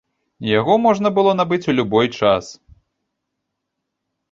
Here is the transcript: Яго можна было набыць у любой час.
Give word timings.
Яго 0.59 0.77
можна 0.85 1.11
было 1.17 1.31
набыць 1.41 1.61
у 1.73 1.77
любой 1.81 2.07
час. 2.19 2.45